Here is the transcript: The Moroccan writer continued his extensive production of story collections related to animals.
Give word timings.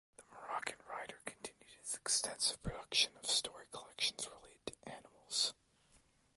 The 0.17 0.23
Moroccan 0.33 0.79
writer 0.89 1.19
continued 1.25 1.75
his 1.79 1.93
extensive 1.93 2.59
production 2.63 3.11
of 3.17 3.27
story 3.29 3.67
collections 3.71 4.27
related 4.31 4.65
to 4.65 4.89
animals. 4.91 5.53